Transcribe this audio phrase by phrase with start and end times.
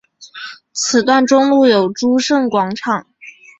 [0.73, 3.05] 此路中段有诸圣广场。